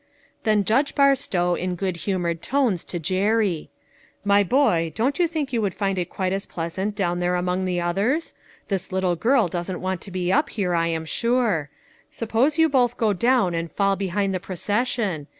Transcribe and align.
Then 0.45 0.63
Judge 0.65 0.95
Barstow 0.95 1.53
in 1.53 1.75
good 1.75 1.95
humored 1.95 2.41
tones 2.41 2.83
to 2.85 2.97
Jerry:" 2.97 3.69
My 4.33 4.41
boy, 4.43 4.91
don't 4.95 5.19
you 5.19 5.27
think 5.27 5.53
you 5.53 5.61
would 5.61 5.75
find 5.75 5.99
it 5.99 6.09
quite 6.09 6.33
as 6.33 6.47
pleasant 6.47 6.95
down 6.95 7.19
there 7.19 7.35
among 7.35 7.65
the 7.65 7.81
others? 7.81 8.33
This 8.67 8.91
little 8.91 9.15
girl 9.15 9.47
doesn't 9.47 9.79
want 9.79 10.01
to 10.01 10.09
be 10.09 10.33
up 10.33 10.49
here, 10.49 10.73
I 10.73 10.87
am 10.87 11.05
sure; 11.05 11.69
suppose 12.09 12.57
you 12.57 12.67
both 12.67 12.97
go 12.97 13.13
down 13.13 13.53
and 13.53 13.71
fall 13.71 13.95
behind 13.95 14.33
the 14.33 14.39
procession? 14.39 15.27